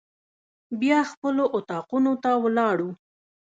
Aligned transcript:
بیا 0.79 0.99
خپلو 1.11 1.43
اطاقونو 1.57 2.13
ته 2.23 2.31
ولاړو. 2.43 2.89